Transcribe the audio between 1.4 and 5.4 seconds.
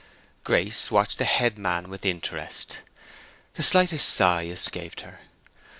man with interest. The slightest sigh escaped her.